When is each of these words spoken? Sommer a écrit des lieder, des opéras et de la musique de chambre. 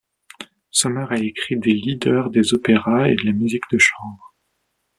Sommer 0.71 1.05
a 1.11 1.19
écrit 1.19 1.57
des 1.59 1.73
lieder, 1.73 2.23
des 2.33 2.55
opéras 2.55 3.07
et 3.09 3.13
de 3.15 3.23
la 3.23 3.33
musique 3.33 3.65
de 3.71 3.77
chambre. 3.77 4.33